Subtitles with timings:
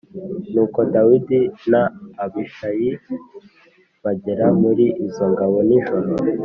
[0.53, 1.39] Nuko Dawidi
[1.71, 1.81] na
[2.23, 2.89] Abishayi
[4.03, 6.09] bagera muri izo ngabo nijoro